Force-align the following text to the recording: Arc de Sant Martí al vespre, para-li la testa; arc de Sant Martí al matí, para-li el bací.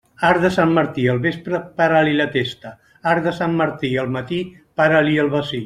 Arc 0.27 0.39
de 0.43 0.49
Sant 0.53 0.71
Martí 0.77 1.03
al 1.11 1.19
vespre, 1.25 1.59
para-li 1.81 2.15
la 2.21 2.27
testa; 2.37 2.73
arc 3.13 3.29
de 3.29 3.35
Sant 3.41 3.55
Martí 3.61 3.93
al 4.05 4.11
matí, 4.19 4.43
para-li 4.83 5.19
el 5.27 5.35
bací. 5.39 5.59